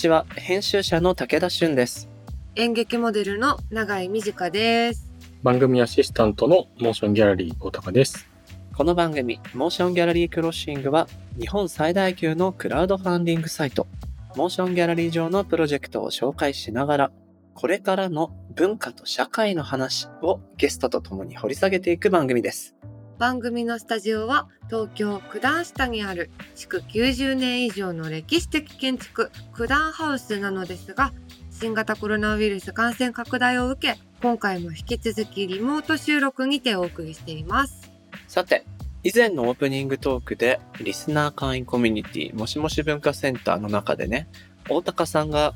[0.00, 2.08] こんにちは編集者の武田俊です
[2.54, 5.12] 演劇モデルの永井美智香です。
[5.42, 8.26] 番組アシスタントの MOTION GALLERY 大高です。
[8.74, 11.06] この番組 MOTION GALLERY CROSSING は
[11.38, 13.86] 日本最大級のクラウドファンディングサイト
[14.36, 17.12] MOTION GALLERY 上のプロジェクトを紹介しながら
[17.52, 22.74] これからの文化と社会の話をゲストと共に掘り下げていく番組です
[23.20, 31.12] 番組のスタジオは東京九段下にある築90年以上の歴史的建築九段ハウスなのですが
[31.50, 37.92] 新型コロナウイルス感染拡大を受け今回も引き続きリモート収録にてお送りしています。
[38.26, 38.64] さて
[39.04, 44.28] 以前のオープニングトークでリスナー会員コミュニティもしもし文化センターの中でね
[44.70, 45.54] 大高さんが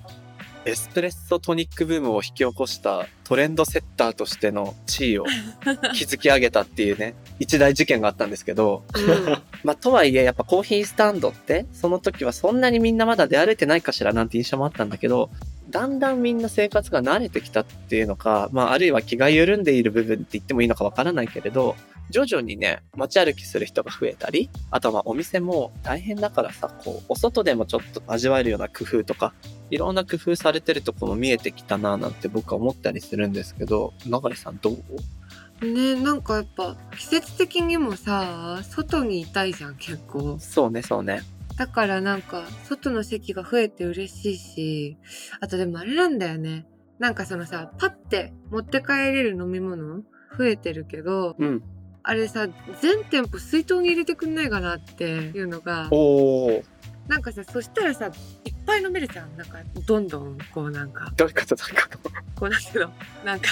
[0.66, 5.26] エスプレッソトニックブームを引き起こしたトレンドセッターとしての地位を
[5.94, 9.42] 築き上げたっていうね一大事件があったんですけどうん。
[9.62, 15.28] まあとはいえやっぱコーヒースタンドってその時はそんなにみんなまだ出歩いてないかしらなんて印象もあったんだけど
[15.68, 21.74] だんだんみんな生活が慣れてきたっていうのか、まああるいは気が緩んでいる部分って言ってもいいのかわからないけれど
[22.10, 29.32] 徐々にね、街歩きする人が増えたり、あとはまあお店も大変だからさ、こう、お外でもちょっと味わえるような工夫とか、
[29.70, 35.66] いろんな工夫されてるとこも見えてきたななんて僕は思ったりするんですけど、流れさんどう？
[35.66, 41.22] ねなんかやっぱ季節的にもさ外にいたいじゃん結構そうね、そうね。
[41.56, 44.98] だからなんか外の席が増えて嬉しいし
[45.40, 46.66] あとでもあれなんだよね
[46.98, 50.02] なんかそのさパッて持って帰れる飲み物
[50.36, 51.62] 増えてるけどうん。
[52.06, 52.46] あれさ
[52.80, 56.62] 全店舗水筒に入れてくんないかなっていうのがおー、
[57.08, 58.06] なんかさそしたらさ
[58.44, 59.36] いっぱい飲めるじゃん。
[59.36, 61.12] なんかどんどんこうなんか。
[61.16, 61.54] どういうこと？
[61.56, 62.10] どういうこと？
[62.40, 62.92] こうなんていうの？
[63.24, 63.48] なんか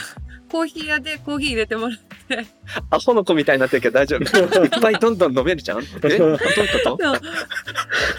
[0.51, 2.47] コーヒー屋でコーヒー入れてもらって。
[2.91, 4.25] アホの子みたいになってるけど大丈夫。
[4.65, 5.83] いっぱいどんどん飲めるじゃん？
[5.83, 5.85] え？
[5.99, 6.45] どういうこ
[6.99, 6.99] と？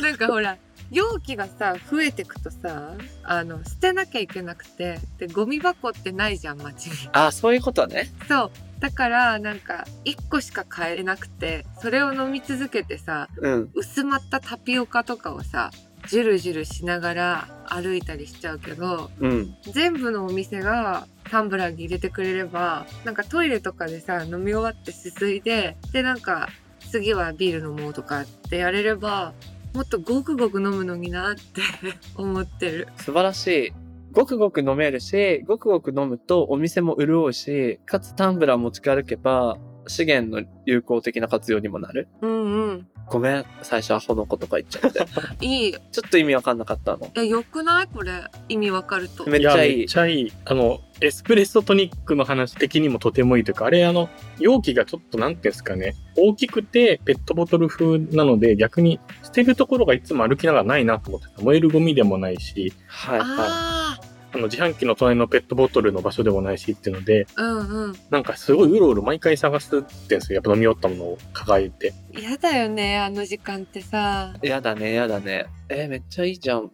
[0.01, 0.57] なんかほら
[0.93, 2.93] 容器がさ増えてくとさ
[3.23, 8.11] あの捨てなきゃいけなくてでゴミ箱ってないじゃん街にあ、そういうことね。
[8.27, 13.69] そうだからなんか1個しか買えなくてそれを飲み続けてさうん。
[13.73, 15.71] 薄まったタピオカとかをさ
[16.09, 19.55] ジュルジュルしながら歩いたりしちゃうけどうん。
[19.73, 26.49] 全部のお店がタンブラーに入れてくれればなんかトイレとかでさ飲み終わってすすいででなんか
[26.91, 29.33] 次はビール飲もうとかってやれれば
[29.73, 31.61] もっとごくごく飲むのになって
[32.15, 32.87] 思ってる。
[32.97, 33.73] 素晴らしい。
[34.11, 39.57] ごくごく飲めるし、ごくごく飲むとお店も潤うし、かつタンブラー持ち歩けば
[39.87, 42.07] 資源の有効的な活用にもなる。
[42.21, 42.87] うんうん。
[43.07, 44.99] ごめん、最初アホの子とか言っちゃって。
[45.45, 45.71] いい。
[45.73, 47.11] ちょっと意味わかんなかったの。
[47.15, 47.87] え、よくない？
[47.87, 48.11] これ。
[48.49, 49.29] 意味わかると。
[49.29, 49.87] めっちゃいいめっ。
[49.87, 50.31] ちゃいい。
[50.45, 54.09] あの、エスプレッソトニックの話的にもとてもいいというか、あれ、あの、
[54.39, 61.41] 容器がちょっと、なんていうんですかね、大きくてペットボトル風なので、逆に捨てるところがいつも歩きながらないなと思ってた。
[61.41, 63.99] 燃えるゴミでもないし、はいはあ
[64.33, 67.95] あの、自販機の隣のペットボトルの場所でもないしっていうので、あ、うんうん。
[68.09, 70.35] なんかすごいうろうろ毎回探すってんですよ。
[70.37, 71.93] やっぱ飲み終わったものを抱えて。
[72.13, 74.33] やだよね、あの時間ってさ。
[74.41, 74.47] い。
[74.47, 75.45] やだね、やだね。
[75.69, 76.71] えーめっちゃいいじゃん。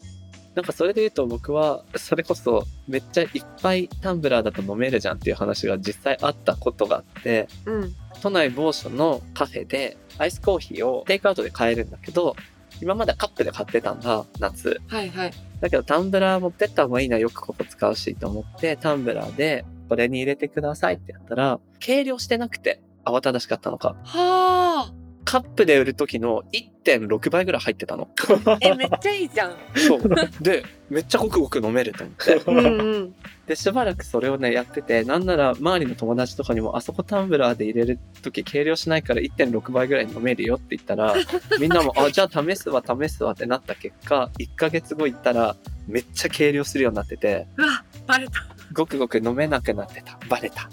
[0.55, 3.29] なんかそれで言うと僕は、それこそめっちゃいっ
[3.61, 7.95] ぱいタンブラーだと飲めるじゃんっていう話が実際あったことがあって、うん。
[8.21, 12.35] 都内某所のカフェでアイスコーヒーをテイクアウトで買えるんだけど、
[12.81, 14.79] 今まではカップで買ってたんだ、夏。
[14.87, 15.33] はいはい。
[15.61, 23.95] だけどタンブラー持ってった方がいいな、よくここ使うしと思って、タンブラーでこれに入れてくださいってやったら、計量してなくて慌ただしかったのか。
[24.03, 24.98] はあ
[25.29, 28.07] カップで売る時の1.6倍ぐらい入ってたの。
[28.45, 28.57] あ。
[28.61, 29.55] え、めっちゃいいじゃん。
[29.75, 30.01] そう。
[30.41, 32.33] で、めっちゃごくごく飲めると思って。
[32.47, 33.15] うんうん。
[33.45, 41.13] で、しばらくそれをね、やってて、なんなら周りの友達とかにも、あそこタンブラーで入れる時計量しないから1.6倍ぐらい飲めるよって言ったら、
[41.61, 45.55] みんなも、あ、じゃあ試すわ、試すわってなった結果、1ヶ月後行ったら、
[45.87, 48.47] めっちゃ計量するようになってて、うわ、バレた。
[48.73, 50.17] ごくごく飲めなくなってた。
[50.27, 50.67] バレた。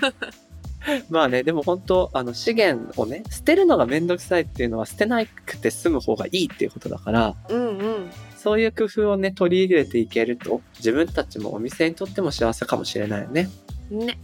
[1.10, 8.10] まあね、でも本当、あの、資源をね、捨てるのがめんどくさいっていうのは捨てなくて済む方がいいっていうことだから、うんうん。
[8.36, 13.50] そういう工夫をね、取り入れていけると、自分たちもお店にとっても幸せかもしれないよね。
[13.90, 14.18] ね。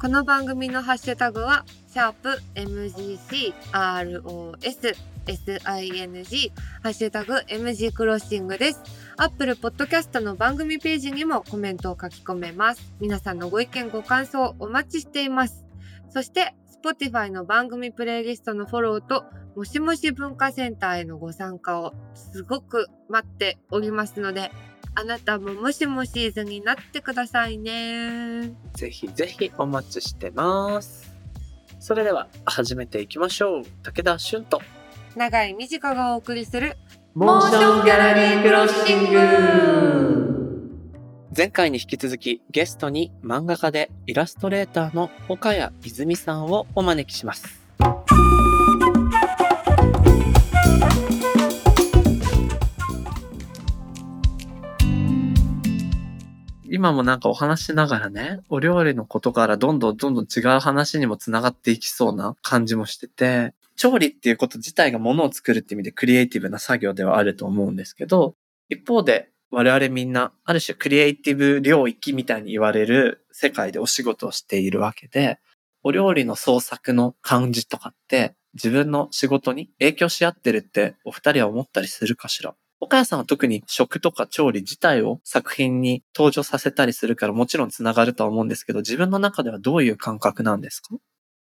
[0.00, 4.96] この番組のハッシュタグは、シャープ MGC ROS
[5.26, 6.52] SING
[6.82, 8.82] ハッシュタグ MG クロッシングです。
[9.16, 12.92] アップルポッドキャストの番組ページにもコメントを書き込めます。
[13.00, 15.65] 皆さんのご意見ご感想お待ちしています。
[16.16, 24.50] そして、Spotify の番組プレイリストのフォローと、もしもし文化センターへのご参加をすごく待っておりますので、
[24.94, 28.54] あなたももしもシーズンになってくださいね。
[28.72, 31.14] ぜひぜひお待ちしてます。
[31.80, 33.64] それでは始めていきましょう。
[33.82, 34.62] 武田俊と。
[35.16, 36.78] 長い短がお送りする
[37.12, 40.15] モーションギャラリークロッシング
[41.36, 47.60] 前回に引き続きゲストに漫画家でイラストレーターの岡谷泉さんをお招きします。
[56.64, 68.34] 今もなんかお話しながらね、お料理のことからどんどんどんどん違う話にもつながっていきそうな感じもしてて、調理っていうこと自体がものを作るって意味でクリエイティブな作業ではあると思うんですけど、
[68.70, 75.38] 一方で我々みんな、ある種クリエイティブ領域みたいに言われる世界でお仕事をしているわけで、
[75.82, 82.54] お料理の創作の感じとかって自分の仕事に影響し合ってるってお二人は思ったりするかしら？
[82.80, 90.96] 岡谷さんは特に食とか調理自体を作品に登場させたりするからもちろんつながるとは思うんですけど、自分の中ではどういう感覚なんですか？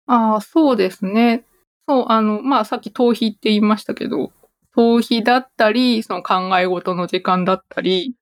[0.06, 1.44] ああ、そうですね。
[1.88, 4.32] そう、あの、まあ、さっき逃避って言いましたけど、
[4.78, 8.14] 逃避だったり、その考え事の時間だったり、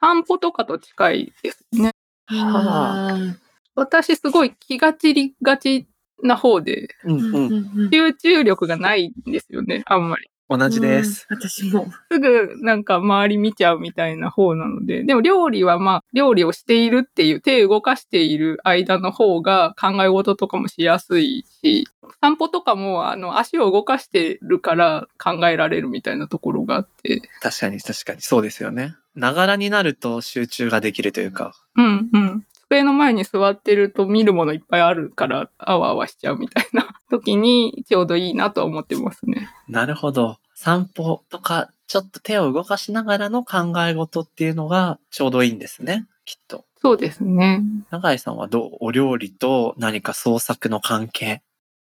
[0.00, 1.90] 散歩とかと近いですね。
[2.26, 3.34] は
[3.74, 5.88] 私すごい気が散りがち
[6.22, 7.86] な方で、うんうん。
[7.86, 10.30] ん集中力がないんですよね、あんまり。
[10.48, 11.26] 同じです。
[11.30, 11.36] うん。
[11.36, 11.88] 私も。
[12.10, 21.86] すぐなんか周り見ちゃうみたいな方なので、でも料理はまあ料理をしているっていう手を動かしている間の方が考え事とかもしやすいし、
[22.20, 28.94] 散歩とかもあの足を動かしてるから考えられるみたいなところがあって、確かに確かにそうですよね。
[29.14, 31.54] ながらになると集中ができるというか。
[31.76, 32.46] うんうん。
[32.68, 39.48] 机の前に座ってると見るものいっぱいあるから、あわあわしちゃうみたいな 時にちょうどいいなとは思ってますね。
[39.68, 40.38] なるほど。
[40.54, 46.06] 散歩とか、ちょっと手を動かしながらの考え事っていうのがちょうどいいんですね。
[46.24, 46.64] きっと。
[46.82, 47.62] そうですね。
[47.90, 51.42] 永井さんはどうお料理と何か創作の関係？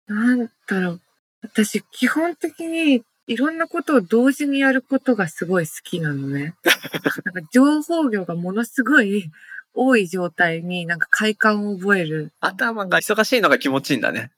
[0.06, 1.00] なんだろう。
[1.42, 6.54] 私、基本的にいろんなことを同時にやることがすごい好きなのね。
[7.24, 9.30] なんか情報量がものすごい
[9.74, 14.30] 多い状態になんか快感を覚える頭が忙しいのが気持ちいいんだね。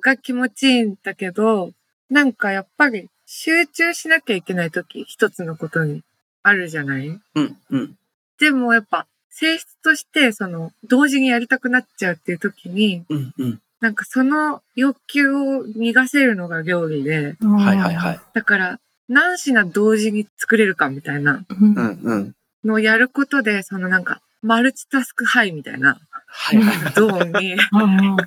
[0.00, 1.72] が気持ちいいんだけど、
[2.10, 6.02] なんかやっぱり集中しなきゃいけないとき、一つのことに
[6.42, 7.08] あるじゃない？
[7.08, 7.96] うん、うん。
[8.38, 13.60] でもやっぱ性質としてその同時にやりたくなっちゃうっていう時に、うん、うん。
[13.80, 18.20] なんかその欲求を逃がせるのが料理で、はいはいはい。
[18.32, 22.34] だから何品同時に作れるかみたいなうんうん、うん。
[22.64, 26.58] のをやることで、そのなんかマルチタスクハイみたいなはい。
[26.94, 27.56] ゾーンに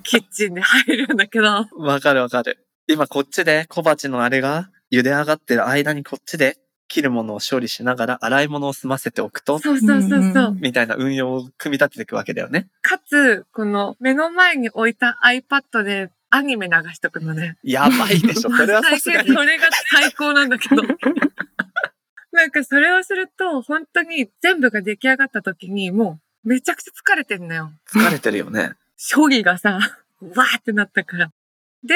[0.04, 2.66] キッチンで入るんだけど、わかるわかる。
[2.88, 6.58] 今こっちで小鉢のあれが茹で上がってる間にこっちで
[6.88, 10.20] 切るものを処理しながら洗い物を済ませておくと、そうそうそうそう。
[10.20, 12.68] うんみたいな運用を組み立てていくわけだよね。
[12.82, 17.58] かつ、この目の前に置いた iPad でアニメ流しとくのね。
[17.64, 18.52] やばいでしょ。
[18.52, 18.84] それは。
[18.84, 20.84] 最近それが最高なんだけど。
[22.36, 27.72] なんかそれをすると、本当に全部が出来上がった時に、もうめちゃくちゃ疲れてんのよ。
[27.92, 28.74] 疲れてるよね。
[29.14, 29.80] 処理がさ、
[30.22, 31.32] わーってなったから。
[31.84, 31.96] で、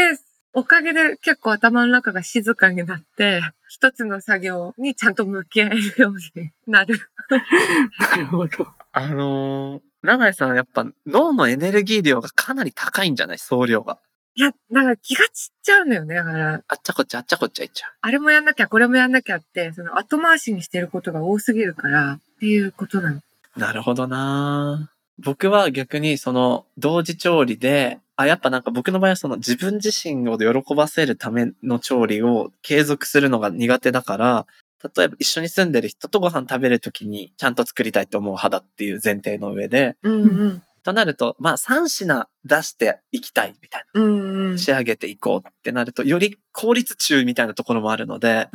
[0.54, 7.00] おかげで結構頭の中が静かになって、一つの作業にちゃんと向き合えるようになる。
[8.00, 8.68] なるほど。
[8.92, 13.38] あのー、長井さんやっぱ脳のエネルギー量がかなり高いんじゃない？
[13.38, 14.00] 総量が。
[14.40, 16.16] いや、なんか気が散っちゃうのよね。
[16.16, 17.92] だから、あっちゃこっちゃあっちゃこっちゃいっちゃう。
[18.00, 23.22] あれもやんなきゃ、これもやんなきゃって、その後回しにしてることが多すぎるから、っていうことなの。
[23.58, 34.48] なるほどな僕は逆にその同時調理で、あ、やっぱなんか僕の場合はその自分自身を喜ばせるための調理を継続するのが苦手だから、
[34.96, 40.64] 例えば一緒に住んでる人とご飯食べるときにちゃんと作りたいと思う派だっていう前提の上で、うんうん。
[40.90, 44.08] となると、まあ3品出していきたいみたいうんう
[44.50, 44.58] んな。。
[44.58, 48.50] 仕上げていこうってなると、より効率中みたいなところもあるので。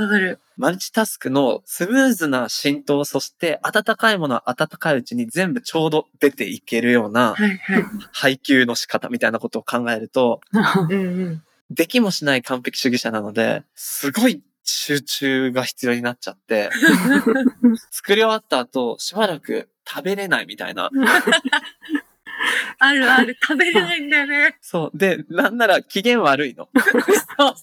[0.56, 7.34] マルチタスクのスムーズな浸透、そして温かいものは温かいうちに全部ちょうど出ていけるような。
[8.12, 10.40] 配給の仕方みたいなことを考えると。
[11.70, 16.70] できもしない完璧主義者なので、すごい集中が必要になっちゃって、
[17.90, 20.90] 作り終わった後、しばらく食べれないみたいな。
[22.78, 23.36] あるある。
[23.40, 24.56] 食べれないんだよね。
[24.60, 24.98] そう。
[24.98, 26.68] で、なんなら機嫌悪いの。
[27.38, 27.54] そう。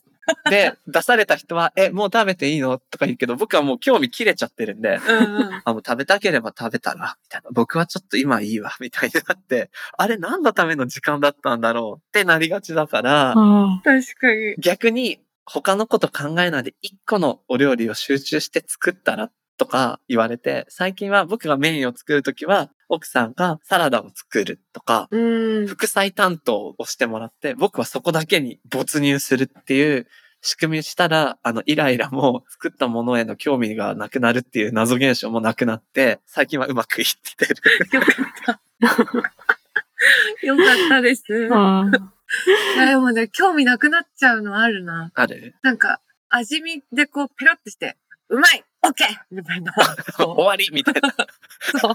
[0.50, 5.62] で、出された人は、え、もう食べていいのとか言うけど、僕はもう興味切れちゃってるんで、うんうん。
[5.64, 7.50] あ、もう食べたければ食べたら、みたいな。
[7.52, 14.56] 僕はちょっと今いいわ、みたいになって、あれ何のための時間だったんだろうってなりがちだから、あ確かに。
[14.60, 25.68] 逆に他のこと考えないで一個のお料理を集中して作ったらとか言われて、最近は僕がメインを作るときは、奥さんがサラダを作るとか、うん。
[25.68, 30.08] 副菜担当をしてもらって、僕はそこだけに没入するっていう
[30.42, 37.56] 仕組みしたら、あの、イライラも作ったものへの興味がなくなるっていう謎現象もなくなって、最近はうまくいってる。
[37.94, 40.48] よかった。
[40.48, 41.24] よかったです。
[41.30, 45.12] でもね、興味なくなっちゃうのあるな。
[45.14, 45.54] ある？
[45.62, 48.00] なんか、味見でこう、ペロッとして、
[48.30, 49.74] うまいオッケーみたいな。
[50.18, 50.70] 終わり？
[50.72, 51.14] みたいな。
[51.80, 51.94] そう。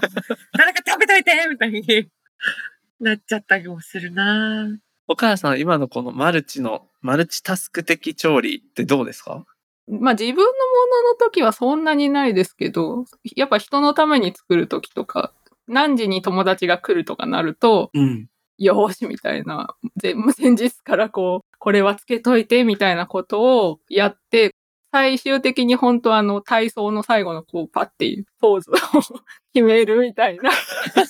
[0.57, 2.07] 誰か食べといてみたいに
[2.99, 4.77] なっちゃったりもするな
[5.07, 9.45] お母さん、今のこのマルチの、マルチタスク的調理ってどうですか？
[9.87, 10.45] まあ自分のも
[11.03, 15.33] のの時はそんなにないですけど、やっぱ人のために作る時とか、
[15.67, 18.27] 何時に友達が来るとかなると、うん。
[18.59, 24.55] よーしみたいな、全無先日からこう、これはつけといてみたいなことをやって、
[24.91, 28.73] 最終的に本当あの体操の最後のこうパッていうポーズを
[29.53, 30.49] 決めるみたいな、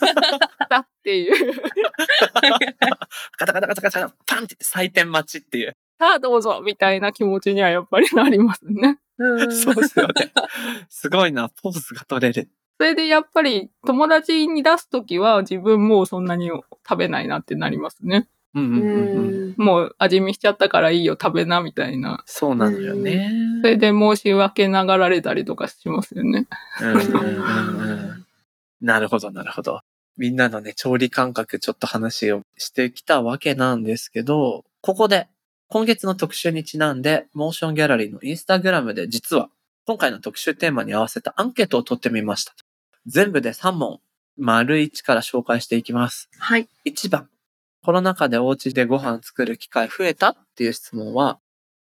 [0.69, 1.53] だっていう、
[3.37, 5.75] カタカタカタカタ、パンって採点待ちっていう。
[5.99, 8.99] さあどうぞみたいな気持ちにはやっぱりなりますね。
[9.17, 9.51] うん。
[9.55, 10.31] そうですよね。
[10.89, 12.49] すごいな、ポーズが取れる。
[12.79, 18.27] それでやっぱり友達に出すときは自分もうそんなに食べないなってなりますね。
[18.61, 19.49] ううんうんうんうん。
[19.51, 19.55] ん。
[19.57, 22.23] もう味見しちゃったからいいよ食べなみたいな。
[22.25, 23.31] そうなのよね。
[23.61, 26.47] それで申し訳ながられたりとかしますよね。
[26.81, 28.27] うんうんうんうん
[28.81, 29.81] なるほど、なるほど。
[30.17, 35.27] みんなのね、調理感覚ちょっと話をしてきたわけなんですけど、ここで、
[35.69, 39.49] 今月の特集にちなんで、モーションギャラリーのインスタグラムで実は、
[39.85, 42.53] 今回の特集テーマに合わせたアンケートを取ってみました。
[43.05, 43.99] 全部で3問、
[44.37, 46.29] 丸1から紹介していきます。
[46.37, 46.69] はい。
[46.85, 47.29] 1番、
[47.87, 51.39] コロナ禍でお家でご飯作る機会増えたっていう質問は、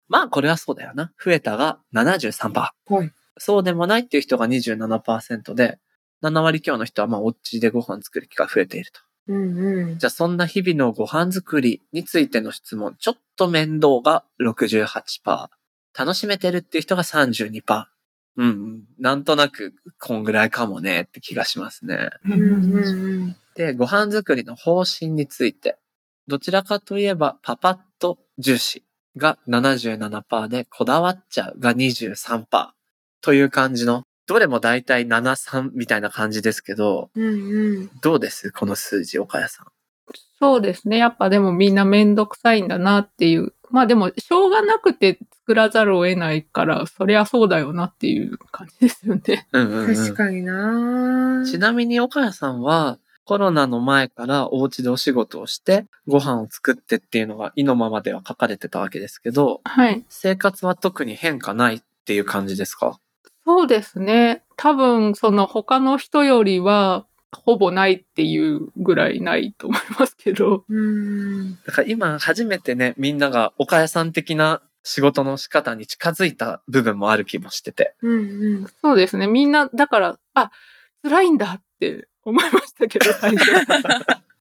[0.08, 1.12] まあこれはそうだよな。
[1.20, 2.52] 増えたが73%。
[2.54, 3.12] はい。
[3.40, 5.80] そうでもないっていう人が27%で、
[6.22, 9.02] 7割強の人はまあお家でご飯作る機会増えていると。
[9.30, 9.98] うんうん。
[9.98, 15.48] じゃあそんな日々のご飯作りについての質問、ちょっと面倒が68%。
[15.98, 17.86] 楽しめてるっていう人が32%。
[18.38, 18.84] うんうん。
[19.00, 22.12] なんとなく、こんぐらいかもねって気がしますね。
[22.26, 22.78] うんう
[23.32, 25.78] んで、ご飯作りの方針について、
[26.28, 28.84] どちらかといえば、パパッと重視
[29.16, 32.70] が77%で、こだわっちゃうが23%
[33.22, 37.24] という感じの、どれもだいたい73みたいな感じですけど、うん。
[37.24, 37.90] うんうん。
[38.02, 38.52] どうです？
[38.52, 39.68] この数字、岡谷さん。
[40.40, 40.98] そうですね。
[40.98, 43.54] やっぱでもみんなめんどくさいんだなっていう。
[43.70, 49.48] まあでも、しょうがなくて作らざるを得ないから、そりゃそうだよなっていう感じですよね。
[49.52, 49.96] うんうん、うん。
[49.96, 60.06] 確かになちなみに岡谷さんは、コロナの前からお家でお仕事をして、ご飯を作ってっていうのが意のままでは書かれてたわけですけど、はい。
[60.10, 63.00] 生活は特に変化ないっていう感じですか？
[63.46, 64.44] そうですね。
[64.58, 70.64] 多分、その他の人よりは、ほぼないっていうぐらいないと思いますけど。
[70.70, 71.56] うん。
[71.66, 77.96] だから今初めてね、みんなが岡谷さん的な仕事の仕方に近づいた部分もある気もしてて。
[78.02, 78.68] うんうん。
[78.82, 79.28] そうですね。
[79.28, 80.52] みんな、だから、あ、
[81.04, 83.52] 辛いんだって思いましたけど、最初。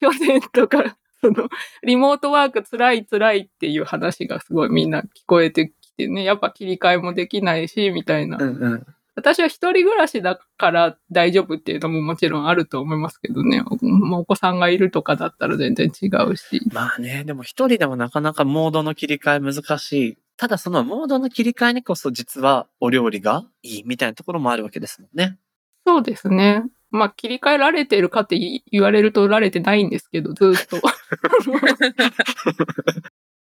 [0.01, 1.49] 去年とか、 その、
[1.83, 8.39] リモートワーク辛い辛いっていう話がすごいみんな聞こえてきてね、やっぱ切り替えもできないし、みたいな。
[8.39, 8.87] うんうん。
[9.17, 13.63] 私は一人暮らしだから大丈夫っていうのももちろんあると思いますけどね。
[13.81, 16.61] もうお子さんがいるとかだったら全然違うし。
[16.73, 20.19] まあね、でも一人でもなかなかモードの切り替え難しい。
[20.37, 25.39] ただそのモードの切り替えにこそ実はお料理がいいみたいなところもあるわけですもんね。
[25.87, 26.65] そうですね。
[26.95, 28.39] まあ切り替えられてるかって
[28.71, 30.81] 言われるとられてないんですけど、ずっと。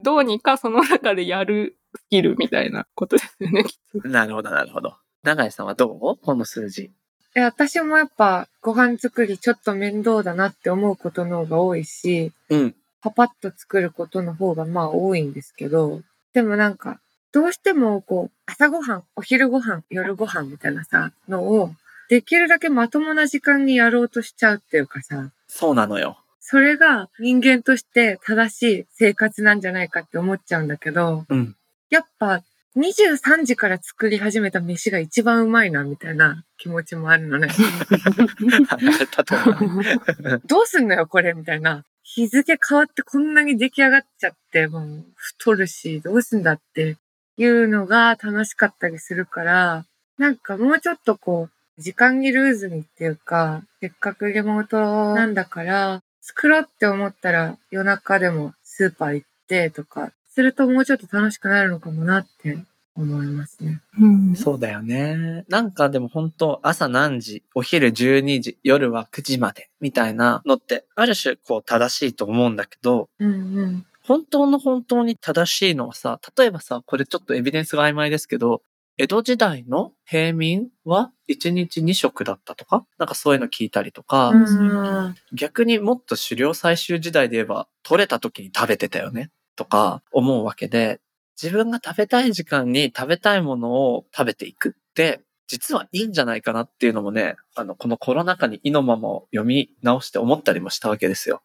[0.01, 4.07] どうにかその中でやるスキルみたいなことですよね、きっと。
[4.07, 4.95] なるほど、なるほど。
[5.23, 6.17] 長井さんはどう？
[6.23, 6.91] この数字。
[7.35, 12.75] え、私もやっぱご飯作りちょっと面倒だなって思うことの方が多いし、うん。
[13.01, 16.01] パパッと作ることの方がまあ多いんですけど、
[16.33, 16.99] でもなんか、
[17.31, 21.71] どうしてもこう、朝ごはん、お昼ごはん、夜ごはんみたいなさ、のを、
[22.09, 26.17] できるだけまともな時間にやろうとしちゃうっていうかさ、そうなのよ。
[26.39, 31.55] それが人間として正しい生活なんじゃないかって思っちゃうんだけど、うん。
[31.91, 32.41] やっぱ
[32.75, 37.49] 23時から作り始めた飯が一番うまいなみたいな気持ちもあるのね。
[40.45, 41.85] どうすんのよこれみたいな。
[42.01, 46.97] 日付変わってこんなに出来上がっちゃって、もう太るし、どうすんだって
[47.37, 49.85] いうのが楽しかったりするから、
[50.17, 62.59] なんかもうちょっとこう、時間にルーズにっていうか、せっかくリモートなんだから、作ろうって思ったら夜中でもスーパー行ってとか、するともうちょっと楽しくなるのかもなって
[62.97, 63.81] 思いますね。
[63.97, 65.45] うんそうだよね。
[65.47, 73.85] なんかでも本当朝何時、お昼12時、夜は9時までみたいなのって、ある種こう正しいと思うんだけど、うんうん。
[74.03, 78.63] 本当の本当に正しいのはさ、例えばさ、これちょっとエビデンスが曖昧ですけど、
[79.01, 85.15] 江戸時代の平民は1日2食だったとかなんかそういうの聞いたりとか、うん。
[85.31, 90.99] 逆にもっと狩猟採集時代で言えば、取れた時に食べてたよねとか思うわけで、
[91.41, 101.41] 自分が食べたい時間に食べたいものを食べていくって、実はいいんじゃないかなっていうのもね、あの、このコロナ禍に意のままを読み直して思ったりもしたわけですよ。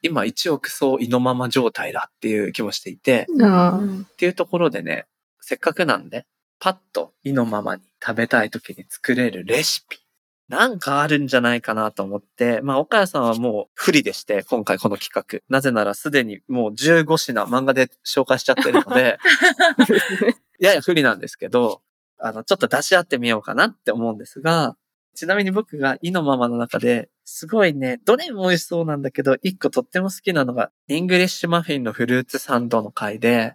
[0.00, 5.04] 今一億総意のまま状態だっていう気もしていて、あっていうところでね、
[5.40, 6.24] せっかくなんで、
[6.64, 9.98] パッと意のままに食べたい時に作れるレシピ。
[10.48, 15.40] なんかあるんじゃないかなと思って、まあ、岡谷さんはもう不利でして、今回この企画。
[15.50, 19.18] なぜならすでにもう15品漫画で紹介しちゃってるので、
[20.58, 21.82] やや不利なんですけど、
[22.18, 24.74] あの、ちょっと出し合ってみようかなって思うんですが、
[25.14, 33.54] ちなみに僕が意のままの中で、すごいね、どれも美味しそうなんだけど、一個とっても好きなのが、イングリッシュマフィンのフルーツサンドの回で、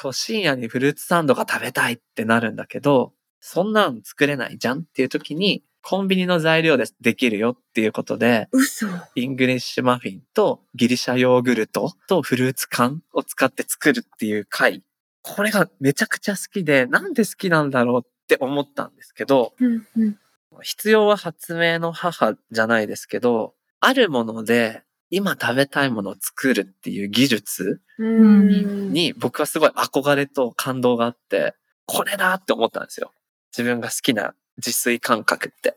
[0.00, 8.86] こう深夜にフルーツサンドが食べたいってなるんだけど、そんなん作れないじゃんっていう時に、コンビニの材料でできるよっていうことで、嘘。
[9.14, 14.82] イングリッシュマフィンとギリシャヨーグルトとフルーツ缶を使って作るっていう回。
[15.22, 20.18] これがめちゃくちゃ好きで、なんで好きなんだろうって思ったんですけど、うんうん。
[20.62, 28.92] 必要は発明の母じゃないですけど、あるもので今食べたいものを作るっていう技術うん。
[28.92, 31.54] に僕はすごい憧れと感動があって、
[31.86, 33.12] これだって思ったんですよ。
[33.56, 35.76] 自分が好きな自炊感覚って。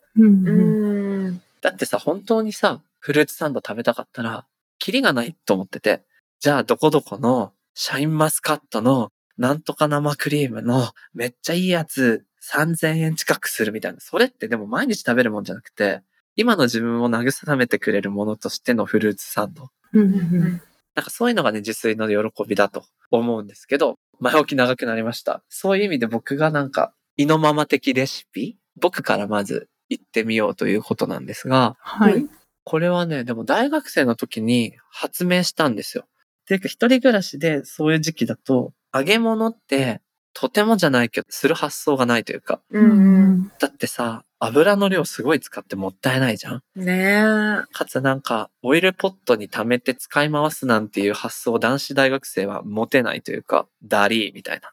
[1.61, 4.45] だってさ、本当にさ、フルーツサンド食べたかったら、
[4.79, 6.03] キリがないと思ってて、
[6.39, 13.99] じゃあどこどこのシャインマスカットのなんとか生クリームのめっちゃいいやつ3000円近くするみたいな。
[13.99, 16.01] それってでも毎日食べるもんじゃなくて、
[16.35, 19.69] 今の自分を慰めてくれるものとしてのフルーツサンド。
[19.93, 20.61] うん
[20.95, 25.43] なんかそういうのがね、自炊の喜びだと思うんですけど、前置き長くなりました。
[25.49, 28.57] そういう意味で僕がなんか、意のまま的レシピ？
[28.79, 32.27] 僕からまず言ってみようということなんですが、はい。
[32.63, 36.05] これはね、でも大学生の時に発明したんですよ。
[36.05, 40.01] っていうか一人暮らしでそういう時期だと、揚げ物って
[40.33, 43.51] とてもじゃないけど、する発想がないというか、うんうん。
[43.59, 47.73] だってさ、油の量すごい使ってもったいないじゃんねえ。
[47.73, 54.71] かつなんか、オイルポットに溜めて使い回すなんていう発想を男子大学生は持てないというか、ダリーみたいな。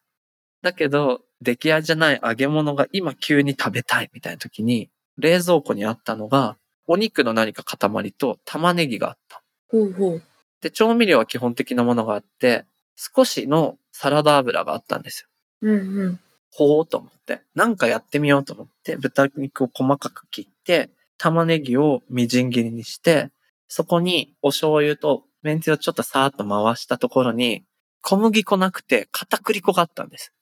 [0.63, 9.43] だけど、出来合いじゃない揚げ物が今急に食べたいみたいな時に、冷蔵庫にあったのが、お肉の何か塊と玉ねぎがあった。
[9.69, 10.23] ほうほう。
[10.61, 12.65] で、調味料は基本的なものがあって、
[12.97, 15.30] 少しのサラダ油があったんですよ。
[15.63, 16.21] うんうん。
[16.53, 23.31] ほーと思って、なんかやってみようと思って、豚肉を細かく切って、玉ねぎをみじん切りにして、
[23.69, 27.65] そこにお醤油とめんつゆをちょっとさーっと回したところに、
[28.03, 30.33] 小麦粉なくて片栗粉があったんです。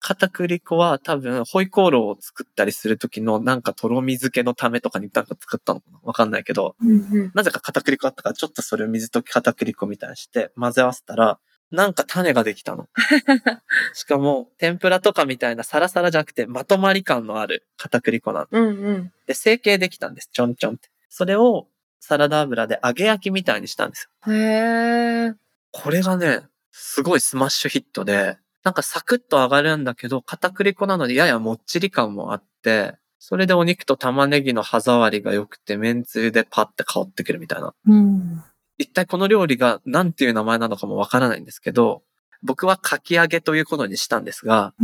[0.00, 6.00] 片栗粉は多分、ホイコーローを作ったりする時のなんかとろみ漬けのためとかになんか作ったのかな？
[6.02, 7.32] わかんないけど、うんうん。
[7.34, 11.38] なぜか片栗粉あったから、ちょっとそれを水溶き片栗粉みたいにして混ぜ合わせたら、
[11.70, 12.88] なんか種ができたの。
[13.94, 18.46] しかも、天ぷらとかみたいなサラサラじゃなくて、まとまり感のある片栗粉なの。
[18.50, 19.12] うんうん。
[19.26, 20.30] で、成形できたんです。
[20.32, 20.90] ちょんちょんって。
[21.08, 21.68] それを
[22.00, 24.32] サラダ油で揚げ焼きみたいにしたんですよ。
[24.32, 25.34] へえ。
[25.72, 37.74] これがね、すごいスマッシュヒットで、なんかサクッと上がるんだけど、片栗粉なのでややもっちり感もあって、それでお肉と玉ねぎの歯触りが良くて、めんつゆでパッて香ってくるみたいな。
[37.86, 38.44] うん。
[38.78, 42.02] 一体この料理が何ていう名前なのかもわからないんですけど、
[42.42, 44.74] 僕はかき揚げということにしたんですが、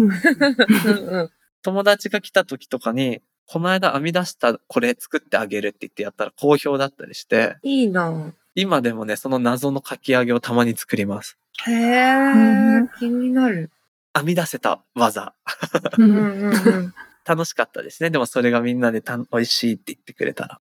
[1.62, 11.38] 友達が来た時とかに、この間編み出したこれ作ってあげるって言ってやったら好評だったりして、いいな今でもね、その謎のかき揚げをたまに作ります。
[11.66, 12.88] へえうん。
[12.98, 13.70] 気になる。
[14.14, 15.34] 編み出せた技。
[17.24, 18.10] 楽しかったですね。
[18.10, 18.80] でもそれがみん。
[18.80, 20.60] なで美味しいって言ってくれたら。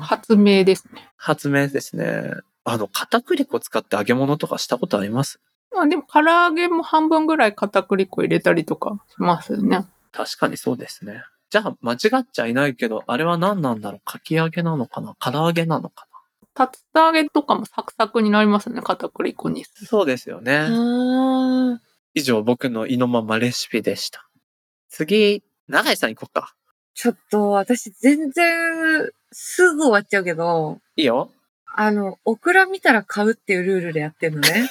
[0.00, 1.08] 発明ですね。
[1.16, 2.32] 発明ですね。
[2.64, 5.40] あの、片栗粉使って揚げ物とかしたことあります？
[5.74, 9.86] まあでも唐揚げも半分ぐらい片栗粉入れたりとかしますよね。
[10.12, 11.24] 確かにそうですね。
[11.50, 14.00] じゃあ、間違っちゃいないけど、あれは何なんだろう？
[14.04, 15.16] かき揚げなのかな？
[15.18, 16.06] 唐揚げなのか
[16.58, 19.62] 竜田揚げとかもサクサクになりますね、片栗粉に。
[19.62, 20.68] なそうですよね。
[22.12, 24.28] 以上、僕の意のままレシピでした。
[24.90, 26.54] 次、長井さん行こうか。
[26.94, 31.30] ちょっと私全然すぐ終わっちゃうけど、いいよ。
[31.74, 34.70] あの、オクラ見たら買うっていうルールでやってんのね。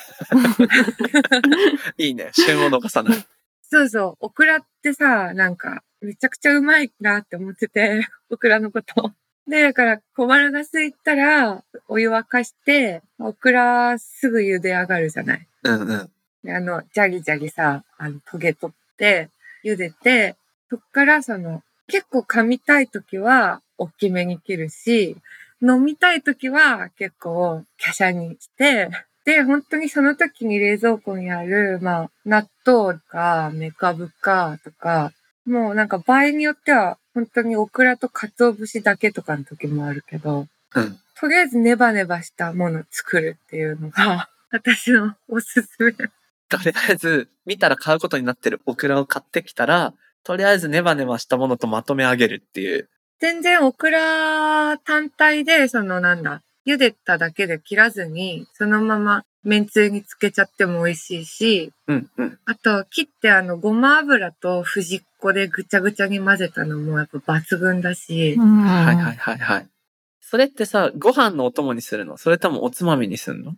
[1.97, 2.29] いいね。
[2.33, 3.25] 旬を逃さない。
[3.63, 9.13] そうそう、オクラってさ、なんか、めちゃくちゃうまいなって思ってて、 オクラのこと。
[9.47, 15.47] で、だから小腹が空いたら、お湯沸かして、オクラすぐ茹で上がるじゃない。
[15.63, 16.11] うんうん。
[16.43, 19.29] であの、ジャギジャギさ、あの、トゲ取って、
[19.63, 20.35] 茹でて、
[20.69, 25.17] そっからその、結構噛みたいときは、大きめに切るし、
[25.61, 28.89] 飲みたいときは結構、華奢にして、
[29.25, 35.11] で、本当にその時に冷蔵庫にある、まあ、納豆か、メカブか、とか、
[35.45, 40.99] もうなんか場合によっては、本当にオクラと鰹節だけとかの時もあるけど、うん。
[41.15, 45.91] とりあえずネバネバしたものを作るっていうのが、 私のおすすめ。
[45.91, 52.89] とりあえず、見たら買うことになってるオクラを買ってきたら、とりあえずネバネバしたものとまとめ上げるっていう。
[53.19, 62.39] 全然オクラ単体で、そのなんだ、茹でただけで切らずに、そのまま麺つゆにつけちゃっても美味しいし、うんうん。
[62.45, 69.67] あと、切ってあの、ごま油と藤子でぐちゃぐちゃに混ぜたのもやっぱ抜群だし、はいはいはいはい。
[70.19, 72.17] それってさ、ご飯のお供にするの？
[72.17, 73.55] それともおつまみにするの？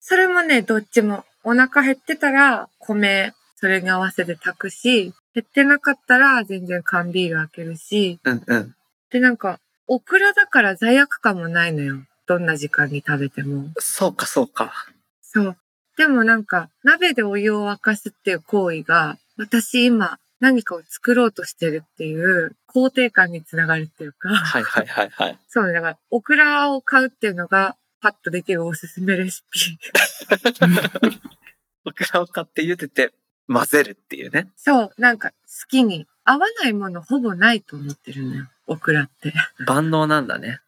[0.00, 1.24] それもね、どっちも。
[1.42, 3.32] お腹減ってたら、米、
[3.64, 8.74] それに合わせて炊くし、減ってなかったら全然缶ビール開けるし、うんうん。
[9.10, 11.96] で、なんか、オクラだから罪悪感もないのよ。
[12.26, 13.70] どんな時間に食べても。
[13.78, 14.74] そうかそうか。
[15.22, 15.56] そう。
[15.96, 25.38] でもなんか、鍋でお湯を沸かすっていう行為が、私今何かを作ろうとしてるっていう肯定感につながるっていうか、はいはいはいはい。
[25.48, 29.78] そうね、だから、オクラを買うっていうのが、パッとできるおすすめレシピ。
[31.86, 33.14] オクラを買って茹でて
[33.48, 34.48] 混ぜるっていうね。
[34.56, 35.34] そう、なんか、好
[35.68, 36.06] きに。
[36.24, 38.46] 合わないものほぼないと思ってるのよ。
[38.66, 39.34] オクラって。
[39.66, 40.60] 万能なんだね。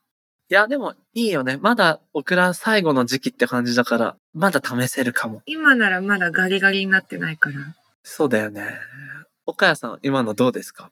[0.50, 1.56] いや、でもいいよね。
[1.56, 5.42] まだオクラ最後の時期って感じだから、まだ試せるかも。
[5.46, 7.56] 今ならまだガリガリになってないから。
[8.02, 8.78] そうだよね。
[9.46, 10.90] 岡谷さん、今のどうですか？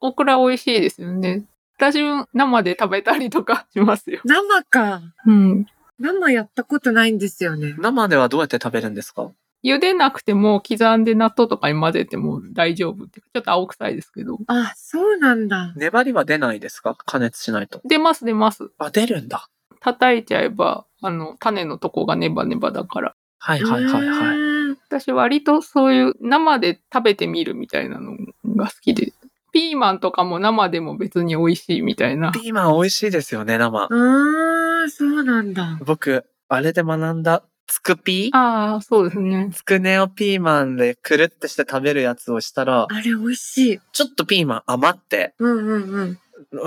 [0.00, 1.44] オクラ美味しいですよね。
[1.76, 4.20] 私も生で食べたりとかしますよ。
[4.24, 5.02] 生か。
[5.26, 5.66] うん。
[5.98, 7.74] 生やったことないんですよね。
[7.78, 9.32] 生ではどうやって食べるんですか？
[9.64, 13.20] 茹でなくても刻んで納豆とかに混ぜても大丈夫って。
[13.20, 14.38] ちょっと青臭いですけど。
[14.46, 15.72] あ、そうなんだ。
[15.76, 16.94] 粘りは出ないですか？
[17.06, 17.80] 加熱しないと。
[17.84, 18.70] 出ます出ます。
[18.78, 19.48] あ、出るんだ。
[19.80, 23.14] 叩いちゃえば、あの、種のとこがネバネバだから。
[23.38, 24.72] はいはいはいはい。
[24.72, 24.76] い。
[24.86, 28.16] 私割とそういう生で食べてみるみたいなの
[28.56, 29.12] が好きで。
[29.52, 32.32] ピーマンとかも生でも別に美味しいみたいな。
[32.32, 33.84] ピーマン美味しいですよね、生。
[33.84, 35.78] あー、そうなんだ。
[35.86, 38.36] 僕、あれで学んだ、つくピー？
[38.36, 39.50] ああ、そうですね。
[39.52, 43.80] つくねをピーマンでくるってして食べるやつをしたら、あれ美味しい。
[43.92, 46.18] ちょっとピーマン余って、うんうんうん。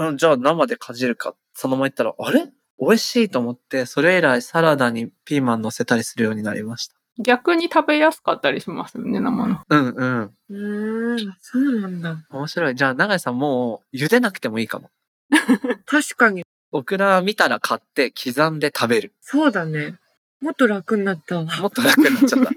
[0.07, 2.47] うんじゃあ生でかじるか、そのまま言ったら、あれ？
[2.79, 6.95] 美味しいと思って、それ以来サラダにピーマン乗せたりするようになりました。
[7.19, 9.61] 逆に食べやすかったりしますよね、生の。
[9.67, 10.31] うんうん。
[10.49, 12.17] うーん、そうなんだ。
[12.29, 12.75] 面白い。
[12.75, 14.91] じゃあ、長井さんもう、茹でなくてもいいかも。
[15.87, 16.43] 確かに。
[16.71, 19.13] オクラ見たら買って刻んで食べる。
[19.21, 19.95] そうだね。
[20.41, 21.45] もっと楽になったわ。
[21.59, 22.51] もっと楽になっちゃった。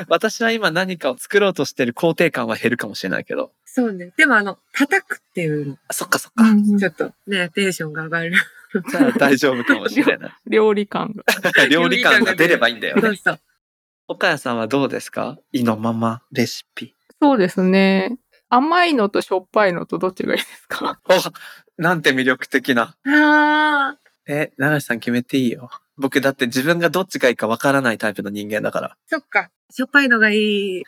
[0.08, 3.52] 私は今何かを作ろうとしてる肯定感は減るかもしれないけど。
[3.64, 4.12] そうね。
[4.16, 6.44] でもあの、叩くっていうそっかそっか。
[6.78, 8.32] ちょっとね、テンションが上がる。
[8.90, 10.32] じゃあ大丈夫かもしれない。
[10.46, 11.24] 料理感が。
[11.68, 13.02] 料理感が出ればいいんだよね。
[13.02, 13.40] そうそう。
[14.08, 15.38] 岡谷さんはどうですか？
[15.52, 16.94] 意のままレシピ。
[17.22, 18.18] そうですね。
[18.50, 21.00] 甘いのとしょっぱいのとどっちがいいですか？
[21.08, 21.12] お
[21.82, 22.96] なんて魅力的な。
[23.06, 25.70] あえ、長井さん決めていいよ。
[25.96, 28.88] 僕だって自分がどっちがいいかわからないタイプの人間だから。
[28.88, 29.50] ー、そっか。
[29.70, 30.82] しょっぱいのがいい。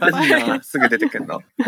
[0.00, 1.40] マジな、すぐ出てくんの。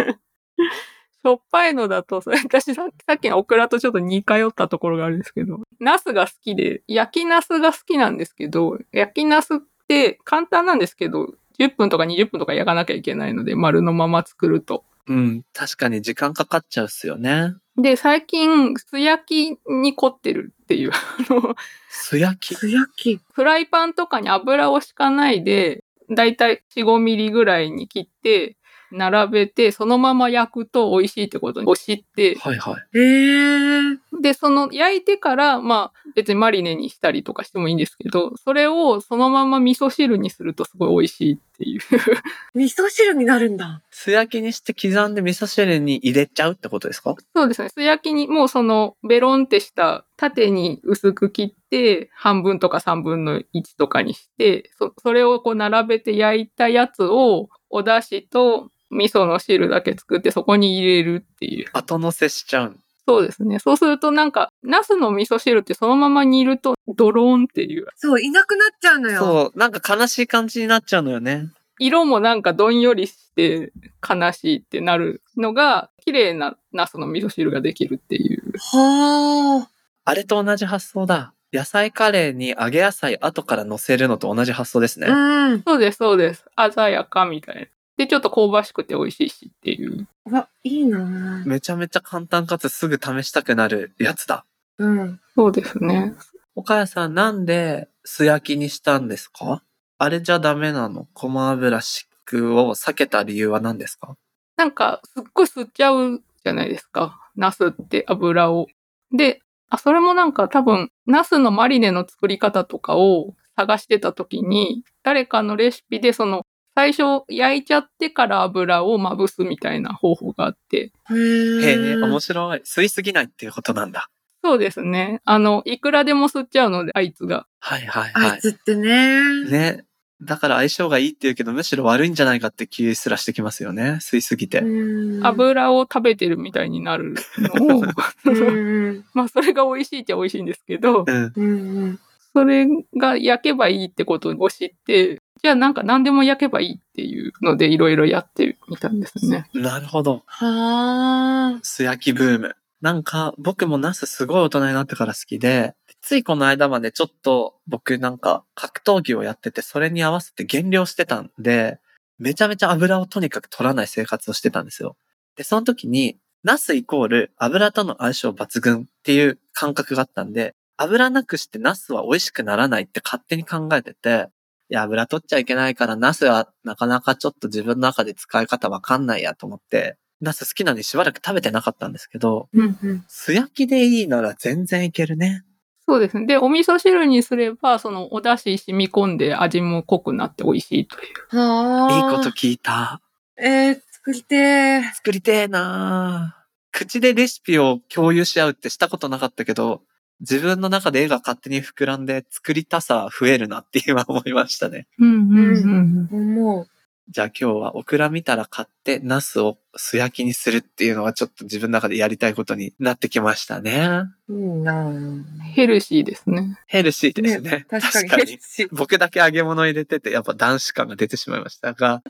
[1.25, 14.85] しょっぱいのだと、それ私ささっきのオクラとちょっと似通ったところがあるんですけど、ナスが好きで、焼きナスが好きなんですけど、焼きナスって簡単なんですけど、10分とか20分とか焼かなきゃいけないので、丸のまま作ると。
[15.07, 17.55] うん、確かに時間かかっちゃうっすよね。
[17.77, 21.55] で、最近、素焼きに凝ってるっていう、あの、
[21.89, 22.57] 素焼き？
[22.57, 23.21] つやき。
[23.33, 28.57] フライパンとかに油を敷かないで、だいたい4、5ミリぐらいに切って、
[28.93, 32.99] 並べて、そのまま焼くと美味しいってことを知って、はいはい。
[32.99, 41.81] えー、で、その焼いてから、まあ別にマリネにしたりとかしてもいいんですけど、それをそのまま味噌汁にするとすごい美味しいっていう。
[42.55, 43.83] 味噌汁になるんだ。
[43.91, 47.15] 素焼きにして刻んで味噌汁に入れちゃうってことですか？
[47.35, 47.69] そうですね。
[47.71, 53.45] 素焼きにもうそのベロンってした縦に薄く切って、半分とか3分の1
[53.79, 61.67] とかにして、そそれをこう並べて焼いたやつをお出汁と味噌の汁だけ作ってそこに入れるっていう。
[61.73, 62.77] 後乗せしちゃう。
[63.09, 63.59] そうですね。
[63.59, 67.87] そうするとなんか、ナスの味噌汁ってそのまま煮るとドローンっていう。
[67.97, 69.19] そう、いなくなっちゃうのよ。
[69.19, 71.49] そう、なんか悲しい感じになっちゃうのよね。
[71.79, 73.73] 色もなんかどんよりして
[74.09, 78.53] 悲しいってなるのが、綺麗なナスの味噌汁ができるっていう。
[78.59, 79.71] はあ。
[80.05, 81.33] あれと同じ発想だ。
[81.53, 85.09] 野菜カレーに揚げ野菜後から乗せるのと同じ発想ですね。
[85.09, 85.63] うん。
[85.67, 86.45] そうです、そうです。
[86.75, 87.67] 鮮やかみたいな。
[88.03, 90.09] で、ちょっと香ばしくて美味しいしっていう。
[90.27, 94.45] うわ、いいなぁめちゃめちゃ簡単かつすぐ試したくなるやつだ。
[94.79, 95.21] うん。
[95.37, 96.15] そうですね。
[96.57, 99.63] 岡谷さんなんで素焼きにしたんですか？
[99.99, 101.07] あれじゃダメなの？
[101.15, 104.17] ごま油敷くを避けた理由は何ですか？
[104.57, 107.31] なんか、すっごい吸っちゃうじゃないですか。
[107.37, 108.67] ナスって油を。
[109.13, 120.93] で、あ、それもなんか多分、ナスのマリネの作り方とかを探してた時に、誰かのレシピでその、最初焼いちゃってから油をまぶすみたいな方法があって。
[121.11, 121.97] へへえ、え。
[121.97, 122.61] 面白い。
[122.61, 124.09] 吸いすぎないっていうことなんだ。
[124.45, 125.21] そうですね。
[125.25, 127.47] あの、いくらでも吸っちゃうので、あいつが。
[127.61, 129.21] はいはいあはいつってね。
[129.47, 129.51] い。
[129.51, 129.85] ね。
[130.25, 133.99] だから相性がいいって言うけど、むしろ悪いんじゃないかって気すらしてきますよね。
[134.01, 134.61] 吸いすぎて。
[134.61, 135.27] うん。
[135.27, 141.05] 油を食べてるみたいになるのを、うん まあそれが美味しいっちゃ美味しいんですけど。
[141.07, 142.01] うん
[142.35, 149.49] それが焼けばいいってことを知って、じゃあなんか何でも焼けばいいっていうのでいろいろやってみたんですね。
[149.55, 150.23] なるほど。
[150.27, 151.61] はあ。
[151.63, 152.57] 素焼きブーム。
[152.81, 161.79] なんか、僕もナスすごい大人になってから好きで、ついこの間までちょっと僕なんか格闘技をやってて、それに合わせて減量してたんで、
[162.19, 164.97] めちゃめちゃ油をとにかく取らない生活をしてたんですよ。
[165.37, 174.29] で、その時に、ナスイコール油との相性抜群っていう感覚があったんで、油なくしてナスは美味しくならないって勝手に考えてて、
[174.71, 183.05] いや、油取っちゃいけないから、ナスはなかなかちょっと自分の中で使い方わかんないやと思って、ナス好きなのにしばらく食べてなかったんですけど、うんうん。
[183.09, 185.45] 素焼きでいいなら全然いけるね。
[185.87, 186.27] そうですね。
[186.27, 191.01] で、お味噌汁にすれば、そのお出汁染み込んで味も濃くなって美味しいとい
[191.35, 191.37] う。
[191.37, 192.09] はあ。
[192.09, 193.01] いいこと聞いた。
[193.37, 194.83] えー、作りてー。
[194.95, 196.37] 作りてえな
[196.71, 199.83] 口でレシピを共有し合うってしたことなかったけど、
[200.23, 204.87] 自分の中で絵が勝手に膨らんで作りたさ増えるなって今思いましたね。
[204.99, 206.33] うんうんうん。
[206.33, 206.69] 思う。
[207.09, 214.05] じゃあ今日はオクラ見たら買ってナスを素焼きにするっていうのはちょっと自分の中でやりたいことになってきましたね。
[214.31, 215.23] いいなぁ。
[215.55, 216.57] ヘルシーですね。
[216.69, 217.67] ヘルシーですね。
[217.69, 218.09] 確かに。
[218.09, 222.03] ヘルシー僕だけ揚げ物入れてて、やっぱ男子感が出てしまいましたが、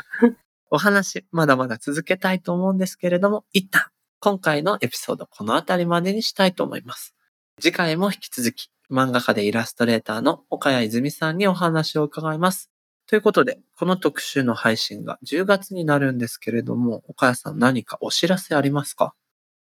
[0.70, 3.86] お話、まだまだ続けたいと思うんですけれども、一旦、
[4.20, 7.14] 今回のエピソード、この辺りまでにしたいと思います。
[7.60, 12.70] 次回も引き続き、漫画家でイラストレーターの岡谷泉さんにお話を伺います。
[13.08, 19.12] ということで、この特集の配信が10月になるんですけれども、岡谷さん何かお知らせありますか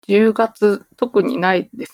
[0.08, 1.94] ？10月、特にないです。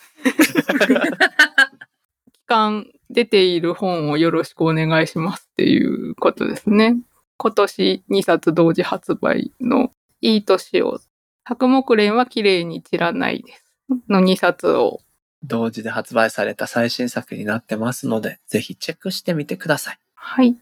[2.34, 6.98] 期間出ている本をよろしくお願いしますっていうことですね。
[7.38, 11.00] 今年2冊同時発売のいい年を、
[11.46, 13.64] 白木蓮は綺麗に散らないです。
[14.10, 15.00] の2冊を。
[15.48, 20.00] 同時で発売された最新作になってますので、ぜひチェックしてみてください。
[20.14, 20.56] はい。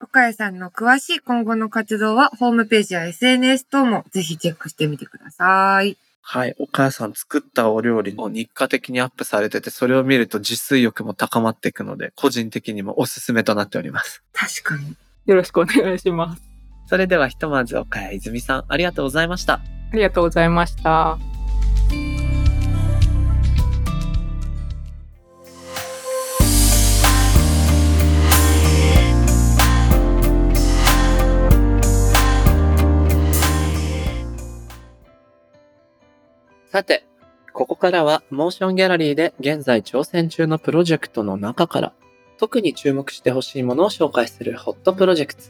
[0.00, 5.96] 岡谷さんの詳しい今後の活動は、ホームページや SNS 等もぜひチェックしてみてください。
[6.20, 6.54] はい。
[6.58, 14.22] お母さん作ったお料理も日課的にアップされてて、それを見ると自炊欲も高まっていくので、個人的にもおすすめとなっております。
[14.32, 14.96] 確かに。
[15.26, 16.42] よろしくお願いします。
[16.88, 19.54] それではひとまず岡谷泉さん、ありがとうございました。
[19.54, 19.60] あ
[19.92, 21.35] りがとうございました。
[36.76, 37.06] さて、
[37.54, 41.94] ここからはモーションギャラリーで現在挑戦中のプロジェクトの中から、
[42.36, 45.40] 特に注目してほしいものを紹介するホットプロジェクト。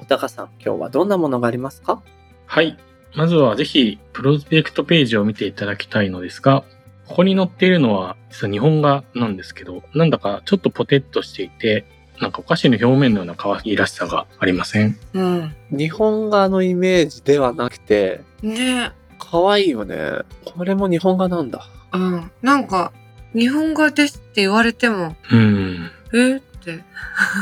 [0.00, 2.02] おたかさん、今日はどんなものがありますか？
[2.46, 2.78] はい。
[3.14, 6.64] まずはぜひ、プロジェクトページを見ていただきたいのですが、
[7.06, 11.84] ここに載っているのは、実は日本画なんですけど、なんだかちょっとポテッとしていて、
[12.22, 14.98] なんかお菓子の表面のような可愛らしさがありません？
[15.12, 15.54] うん。
[15.70, 18.92] 日本画のイメージではなくて、ね
[19.30, 19.96] 可愛いよね。
[20.44, 21.66] これも日本画なんだ。
[21.92, 22.30] うん。
[22.42, 22.92] なんか、
[23.32, 25.90] 日本画ですって言われても、うん。
[26.12, 26.82] えって、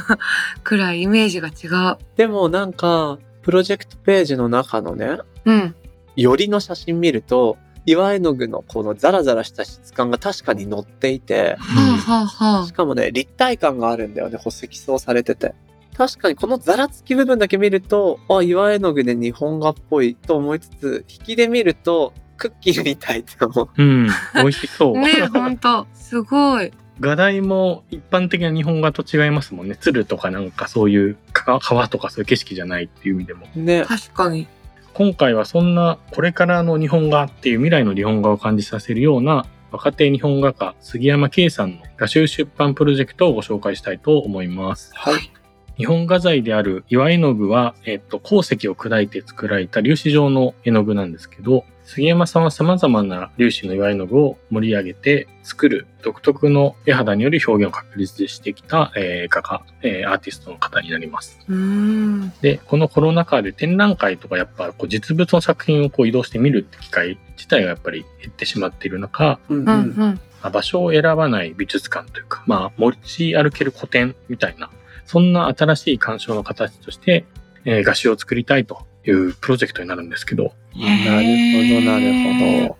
[0.64, 1.96] くらいイメージが違う。
[2.16, 5.74] でもなんか、プロジェクトページの中のね、うん。
[6.16, 15.54] よりの写真見ると、岩絵の具のこのザラザラした質感が確かに載っていて、はあはあはしかもね、立体感があるんだよね、宝石層されてて。
[15.98, 23.68] 確かにこのザラつき部分だけ見ると、あ、岩絵の具で日本画っぽいと思いつつ、引きで見ると、クッキーみたいって思う。
[23.76, 24.08] うん。
[24.36, 24.96] 美味しそう。
[24.96, 25.00] あ。
[25.00, 25.88] ねえ、ほんと。
[25.94, 26.72] すごい。
[27.00, 29.74] 画題も一般的な日本画と違いますもんね。
[29.74, 33.46] 鶴とかなんかそういうか川とかそういう景色じゃないっていう意味でも。
[33.56, 33.84] ね。
[33.84, 34.46] 確かに。
[34.94, 44.92] 今回はそんなこれからの日本画っていう未来の日本画を感じさせるような若手日本画家杉山圭さんの画集出版プロジェクトをご紹介したいと思います。
[44.94, 45.32] はい。
[45.78, 61.38] 日本画材である岩絵の具は、えっと、鉱石を砕いて作られた粒子状の絵の具なんですけど、杉山さんは様々な粒子の岩絵の具を盛り上げて作る独特の絵肌による表現を確立してきた、えー画家、えーアーティストの方になります。
[61.48, 62.32] うーん。
[62.42, 69.94] で、このコロナ禍で展覧会とかやっぱこう実物の作品をこう移動して見るって機会自体がやっぱり減ってしまっている中、うんうんうん。
[69.96, 74.70] まあ場所を選ばない美術館というか、まあ持ち歩ける古典みたいな、
[75.08, 77.24] そんな新しい鑑賞の形として、
[77.64, 82.76] えー画集を作りたいというプロジェクトになるんですけど、なるほど、なるほど。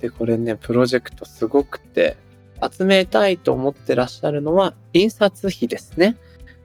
[0.00, 2.18] で、これね、プロジェクトすごくて、
[2.60, 6.16] 集めたいと思ってらっしゃるのは、印刷費ですね。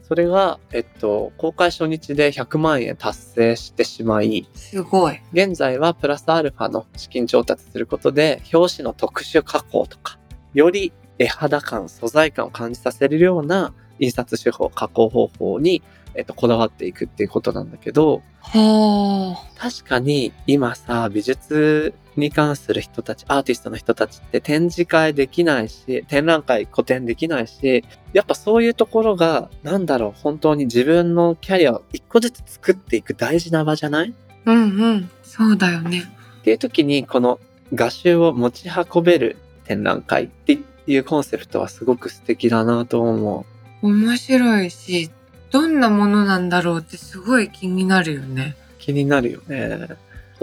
[0.04, 5.22] それが、えっと、公開初日で100万円達成してしまい、すごい。
[5.32, 10.20] 現在はプラスアルファの資金調達することで、表紙の特殊加工とか、
[10.54, 15.82] より絵肌感、素材感を感じさせるような印刷手法、加工方法に、
[16.16, 19.60] えっと、こだわっていくっていうことなんだけど、はあ。
[19.60, 27.84] 確かに今さ、美術に関する人たち、アーティストの人たちって展示会できないし、展覧会個展できないし、
[28.14, 34.14] やっぱそういうところが、なんだろう、本当に自分のキャリアを一個ずつ作っていく大事な場じゃない？
[34.46, 35.10] うんうん。
[35.22, 36.04] そうだよね。
[36.40, 37.40] っていう時に、この
[37.74, 40.58] 画集を持ち運べる展覧会って
[40.88, 43.59] いうコンセプトはすごく素敵だなと思う。
[43.82, 45.10] 面白いし、
[45.52, 48.56] どんなものなんだろうってすごい気になるよね。
[48.78, 49.88] 気になるよね。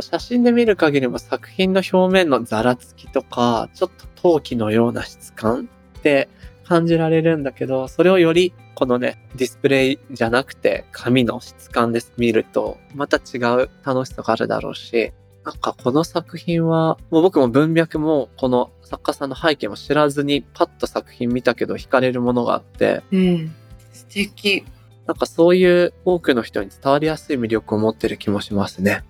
[0.00, 5.68] 写真で見る限りも作品の表面のざらつきとか、ちょっと陶器のような質感
[5.98, 6.28] って
[6.64, 15.12] 感じられるんだけど、それをよりこのね、ディスプレイじゃなくて紙の質感です見ると、また違う楽しさがあるだろうし、
[15.46, 23.54] なんかこの作品は、もう僕も文脈もこの作家さんの背景も知らずにパッと作品見たけど惹かれるものがあって、うん。
[23.92, 24.64] 素敵。
[25.06, 29.04] なんかそういう多くの人に伝わりやすい魅力を持ってる気もしますね。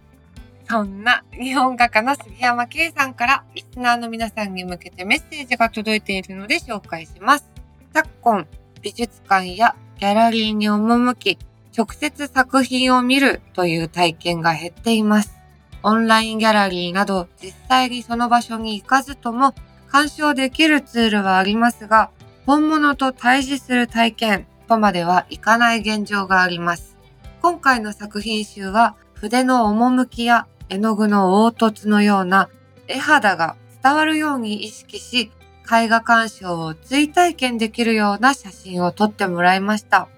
[0.69, 7.49] そんな日本画家の杉山圭さんからリスナーの皆さんに向けてメッセージが届いているので紹介します。
[7.95, 8.47] 昨今、
[8.83, 11.39] 美術館やギャラリーに赴き、
[11.75, 15.36] 直接作品を見るという体験が減っています。
[15.83, 19.55] オンラインギャラリーなど実際にその場所に行かずとも
[19.89, 22.11] 鑑賞できるツールはありますが、
[22.45, 26.97] 本物と対峙する体験とまではいかない現状があります。
[27.43, 32.49] 今回の作品集は筆の趣や絵の具の凹凸のような
[32.89, 35.31] 絵肌が伝わるように意識し、
[35.73, 40.09] 絵画鑑賞を追体験できるような写真を撮ってもらいました。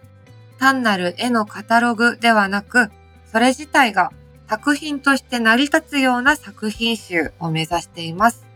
[0.59, 2.91] 単なる絵のカタログではなく、
[3.31, 4.11] それ自体が
[4.49, 8.47] 作品として成り立つような作品集を目指しています。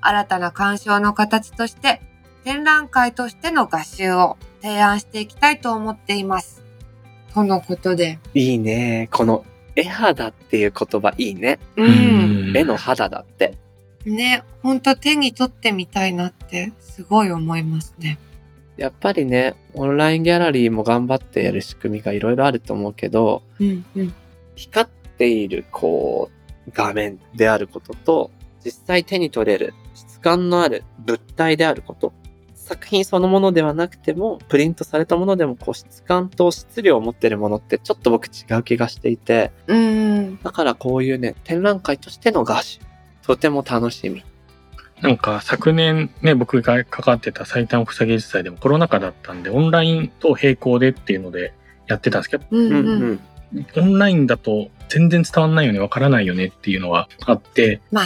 [0.00, 2.00] 新たな鑑賞の形として、
[2.44, 6.62] 展覧会としての画集を提案していきたいと思っています。
[7.34, 8.20] とのことで。
[8.34, 9.08] いいね。
[9.10, 11.58] この絵肌っていう言葉いいね。
[11.76, 12.52] うん。
[12.56, 13.56] 絵の肌だって。
[14.04, 18.18] ね、ほんと手に取ってみたいなってすごい思いますね。
[18.76, 24.14] やっぱりね、オンラインギャラリーも頑張ってやる仕組みがいろいろあると思うけど、うんうん。
[24.54, 24.88] 光っ
[25.22, 26.30] ているこ
[26.66, 28.32] う画面であることと、
[28.64, 32.12] 実際手に取れる質感のある物体であること。
[32.54, 40.38] 作品そのものではなくても、プリントされたものでもこう質感と質量を持ってるものってちょっと僕違う気がしていて、うん。
[40.42, 42.80] だからこういうね、展覧会としての画集、
[43.22, 44.24] とても楽しみ。
[45.02, 51.52] なんか昨年ね、僕が関わってた最短国際芸術祭でもコロナ禍だったんで、オンラインと並行でっていうので
[51.86, 53.20] やってたんですけど、うんうんうん。
[53.54, 53.66] うん。
[53.76, 58.04] オンラインだと全然伝わんないよね、わからないよねっていうのはあって、まあ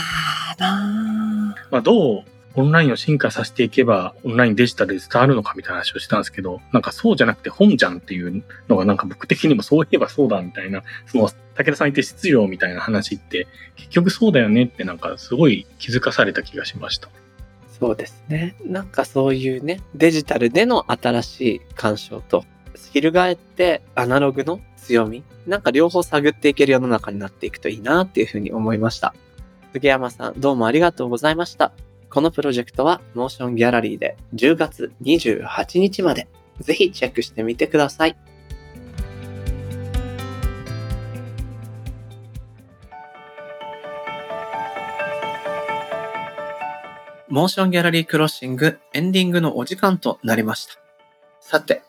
[0.56, 17.10] なあまあどうオンラインを進化させていけば、オンラインデジタルで伝わるのかみたいな話をしたんですけど、なんかそうじゃなくて本じゃんっていうのがなんか僕的にもそういえばそうだみたいな、その武田さん言って質量みたいな話って結局そうだよねってなんかすごい気づかされた気がしました。
[17.78, 18.54] そうですね。
[18.64, 22.44] なんかそういうね、デジタルでの新しい鑑賞と、
[23.00, 29.14] 翻ってアナログの強み、なんか両方探っていける世の中になっていくといいなっていうふうに思いました。
[29.72, 31.72] 杉山さん、どうもありがとうございました。
[32.08, 36.28] このプロジェクトは、モーションギャラリーで10月28日まで、
[36.60, 38.16] ぜひチェックしてみてください。
[47.28, 50.74] モーションギャラリークロッシングエンディングのお時間となりました。
[51.40, 51.82] さて、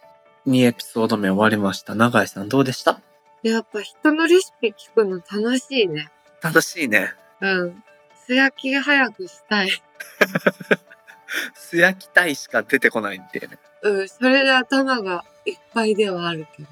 [0.48, 1.96] 2エピソード目終わりました。
[1.96, 3.02] 永井さんどうでした？
[3.44, 6.10] やっぱ人のレシピ聞くの楽しいね。
[6.42, 7.14] 楽しいね。
[7.42, 7.84] うん。
[8.26, 9.70] 素焼き早くしたい。
[11.54, 13.60] 素焼きたいしか出てこないんだよね。
[13.84, 16.70] うん、それで頭がいっぱいではあるけど。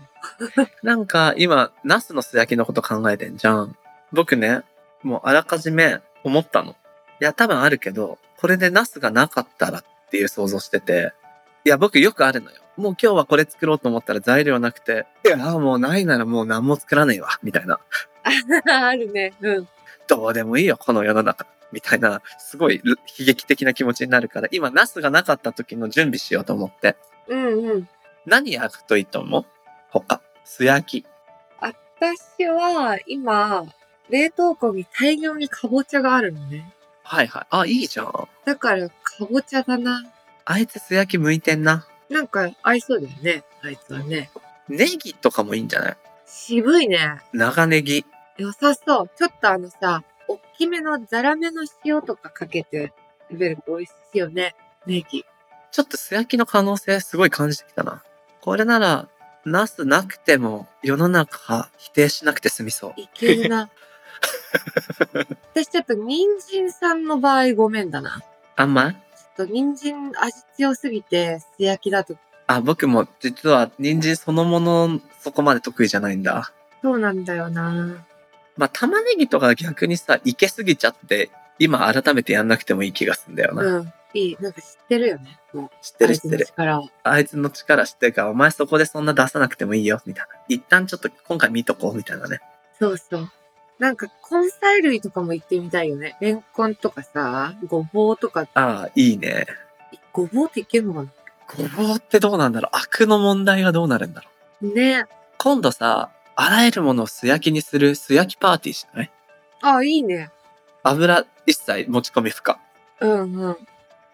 [0.84, 3.78] なんか今、ナスの素焼きのこと考えてんじゃん。
[4.12, 4.62] 僕ね、
[5.04, 6.72] もうあらかじめ思ったの。
[6.72, 11.14] いや、多分あるけど、これでナスがなかったらっていう想像してて、
[11.64, 12.58] いや、僕よくあるのよ。
[12.78, 17.80] もう今日はこれ作ろうと思ったら材料なくて、いや、もうないならもう何も作らねえわ、みたいな。
[18.72, 19.34] あるね。
[19.40, 19.68] うん。
[20.08, 21.48] どうでもいいよ、この世の中。
[21.72, 22.96] みたいな、すごい悲
[23.26, 26.96] 劇的な気持ちになるから、今、ナスがなかった時の準備しようと思って。
[27.28, 27.90] うんうん。
[28.26, 29.46] 何焼くといいと思う？
[29.90, 30.22] 他。
[30.44, 31.06] 素焼き。
[31.60, 33.66] 私は今、
[34.10, 36.72] 冷凍庫に大量にかぼちゃがあるのね。
[37.04, 37.48] はいはい。
[37.50, 38.28] あ、いいじゃん。
[38.46, 40.04] だから、かぼちゃだな。
[40.46, 41.88] あいつ素焼き向いてんな。
[42.10, 43.43] なんか合いそうだよね。
[43.64, 44.30] あいつはね。
[44.68, 45.97] ネギとかもいいんじゃない？
[46.26, 47.22] 渋いね。
[47.34, 48.06] 長ネギ。
[48.38, 49.10] 良さそう。
[49.18, 52.93] ちょっとあのさ、おっきめのザラメの塩とかかけて
[53.32, 54.56] 食べると美味しいよね。
[54.86, 55.24] ネギ。
[55.72, 58.03] ちょっと素焼きの可能性すごい感じてきたな。
[58.41, 59.08] これなら、
[59.45, 62.93] ナスなくても世の中否定しなくて済みそう。
[62.97, 63.70] いけるな。
[65.53, 68.22] 私ちょっと人参さんの場合ごめんだな。
[68.56, 68.95] あんま？
[69.36, 72.16] と人参味強すぎて、素焼きだと。
[72.48, 76.52] あ、僕も実は人参そのものそこまで得意じゃないんだ。
[76.82, 78.06] そうなんだよな。
[78.58, 81.30] まあ、玉ねぎとか逆にさ、いけすぎちゃって、
[81.60, 83.64] 今改めてやんなくてもいい気がすんだよな。
[83.64, 83.94] うん。
[84.14, 84.38] いい。
[84.40, 85.40] なんか知ってるよね。
[85.54, 85.70] もう。
[85.82, 86.48] 知ってる知ってる。
[87.04, 90.36] あいつの力知ってるから、お前そこでそんな出さなくてもいいよ、みたいな。
[90.48, 92.40] 一旦ちょっと今回見とこう、みたいなね。
[92.80, 93.32] そうそう。
[93.80, 96.16] なんか根菜類とかも行ってみたいよね。
[96.22, 99.46] レンコンとかさ、ごぼうとか、ああ、いいね。
[100.14, 101.10] ごぼうっていけるのかな？
[101.58, 102.78] ごぼうってどうなんだろう？
[102.78, 104.30] アクの問題はどうなるんだろ
[104.62, 104.74] う？
[104.74, 105.06] ね
[105.38, 109.12] 今度さ、あらゆるものを素焼きにする素焼きパーティーしない？
[109.62, 110.32] あ、いいね。
[110.84, 112.60] 油一切持ち込み不可。
[113.02, 113.58] うんうん。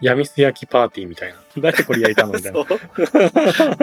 [0.02, 1.40] 闇す焼きパーティーみたいな。
[1.62, 2.66] 誰これ焼いたのみたいな。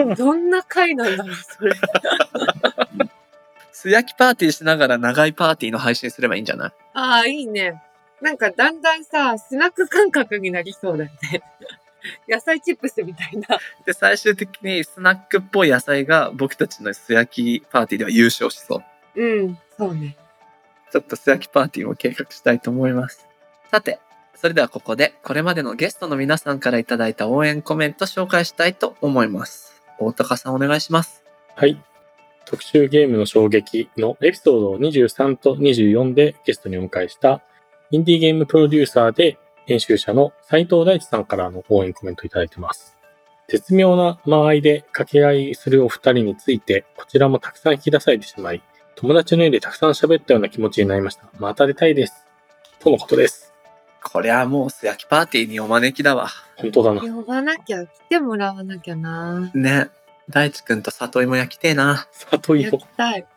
[0.15, 1.73] どんな回なんだろう、それ。
[3.81, 6.71] 素焼きパーティーしながら長いパーティーの配信すればいいんじゃない？
[6.93, 7.81] ああ、いいね。
[8.21, 11.41] なんかだんだんさ、スナック感覚になりそうだよね。
[12.27, 13.57] 野菜チップスみたいな。
[13.85, 18.83] で、最終的にスナックっぽい野菜が僕たちの素焼きパーティーでは優勝しそ
[19.15, 19.21] う。
[19.21, 20.17] うん、そうね。
[20.91, 23.27] ちょっと素焼きパーティーも計画したいと思います。
[23.71, 23.99] さて、
[24.35, 29.81] それではここで、これまでのゲストの皆さんからいただいた応援コメント紹介したいと思います。
[29.99, 31.23] 大高さんお願いします。
[31.55, 31.81] はい。
[32.49, 37.43] 特集ゲームの衝撃のエピソード23と24でゲストにお迎えした、
[37.91, 39.37] インディーゲームプロデューサーで
[39.67, 42.97] 編集者の斉藤大地さんからの応援コメントいただいてます。
[43.47, 48.63] 絶妙な間合いで掛け合いするお二人について、こちらもたくさん引き出されてしまい、
[48.95, 51.29] 友達の家でたくさん喋ったような気持ちになりました。
[51.37, 52.25] また出たいです。
[52.79, 53.53] とのことです。
[54.03, 56.29] こりゃもう素焼きパーティーにお招きだわ。
[56.55, 57.01] 本当だな。
[57.01, 59.51] 呼ばなきゃ、来てもらわなきゃな。
[59.53, 59.89] ね。
[60.29, 61.83] 大地くんと里芋焼きてえな。
[61.83, 62.83] や里芋り。
[62.95, 63.27] たい。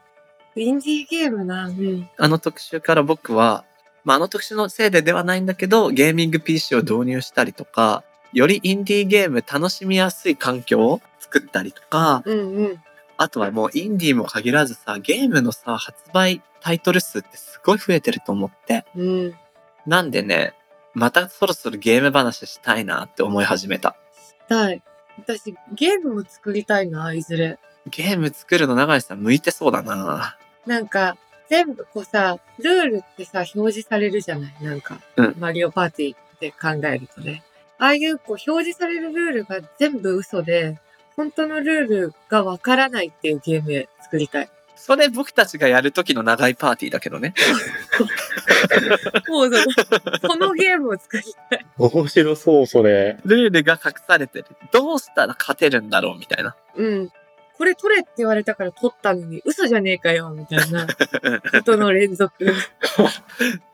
[0.55, 1.67] インディーゲームな。
[1.67, 2.09] うん。
[2.19, 3.65] あの特集から僕は、
[4.05, 12.83] まあ、あの特集のせいでではないんだけど、ゲーミング PC を導入したりとか、よりインディーゲーム楽しみやすい環境を作ったりとか、うんうん。
[13.17, 18.85] あとはもうインディーも限らずさ、ゲームのさ、発売タイトル数ってすごい増えてると思って。
[18.97, 19.35] うん。
[19.87, 20.55] なんでね、
[20.95, 23.97] またそろそろゲーム話したいなって思い始めた。
[24.15, 24.83] したい。
[25.19, 27.59] 私、ゲームも作りたいな、いずれ。
[27.87, 30.37] ゲーム作るの永井さん向いてそうだな
[30.67, 31.17] なんか、
[31.49, 37.43] 全部こうさ、ルールってさ、表示されるじゃないなんか、うんマリオパーティーって考えるとね。
[37.79, 40.79] ああいうこう表示されるルールが全部嘘で、
[41.17, 44.49] 本当のルールがわからないっていうゲーム作りたい。
[44.85, 47.35] それ僕たちがやる時の長いパーティーだけどね。
[49.29, 51.67] もうその、そのゲームを作りたい。
[51.79, 53.17] 面白そう、それ。
[53.25, 54.47] ルールが隠されてる。
[54.73, 56.57] どうしたら勝てるんだろうみたいな。
[56.75, 57.11] うん。
[57.57, 60.89] これ取れって言われたから取ったのに、嘘じゃねえかよ、みたいな
[61.53, 62.53] ことの連続。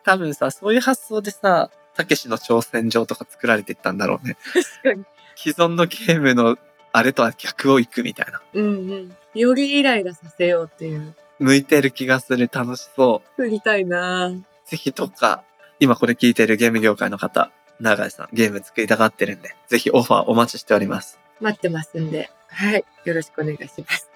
[0.04, 4.36] 多分さ、そういう発想でさ、たけしの挑戦状とか作られていったんだろうね。
[4.52, 5.04] 確かに。
[5.36, 6.58] 既存のゲームの
[6.92, 8.40] あれとは逆を行くみたいな。
[8.54, 9.16] うんうん。
[9.34, 11.14] よりイライラさせようっていう。
[11.38, 12.50] 向いてる気がする。
[12.52, 13.28] 楽しそう。
[13.36, 14.32] 作りたいな
[14.64, 15.44] ぜひどっか、
[15.80, 21.18] 今これ聞いてるゲーム業界の方、長井さん、ゲーム作りたがってるんで、ぜひオファーお待ちしております。
[21.40, 22.30] 待ってますんで。
[22.48, 22.84] はい。
[23.04, 24.10] よろしくお願いします。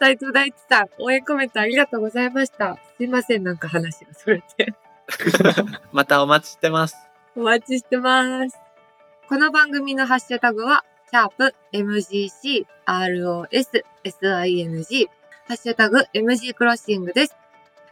[0.00, 2.78] 斉藤大地さん、応援コメントありがとうございました。
[2.96, 4.74] すいません、なんか話がそれて。
[5.92, 6.96] またお待ちしてます。
[7.36, 8.58] お待ちしてます。
[9.28, 15.08] この番組のハッシュタグは、シャープ MGC ROS SING、
[15.46, 17.36] ハッシュタグ MG クロッシングです。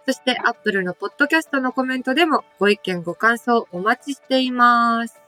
[0.06, 5.20] そして Apple のポッドキャストのコメントでもご意見ご感想お待ちしています。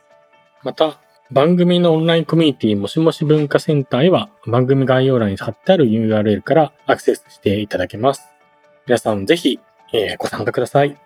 [0.62, 0.98] また、
[1.30, 8.22] 番組のオンラインコミュニティもしもし文化センターへは番組概要欄に貼ってある URL からアクセスしていただけます。
[8.86, 9.60] 皆さんぜひ、
[9.92, 10.98] えーご参加ください。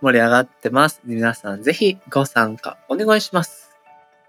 [0.00, 1.00] 盛り上がってます。
[1.04, 3.72] 皆さんぜひご参加お願いします。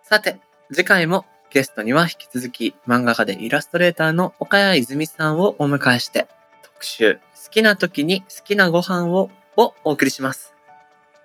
[0.02, 0.40] さて、
[0.72, 6.28] 次回もゲストには引き続き漫画家でイラストレーターの岡谷泉さんをお迎えして
[6.64, 10.56] 特集好きな時に好きなご飯ををお送りします。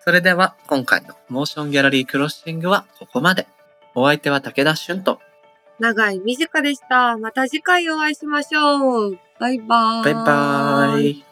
[0.04, 3.46] それでは今回のモーションギャラリークロッシングはここまで。
[3.94, 5.18] お相手は武田俊と
[5.78, 7.16] 長い短でした。
[7.16, 9.18] また次回お会いしましょう。
[9.40, 10.04] バイバーイ。
[10.04, 11.27] バイバーイ。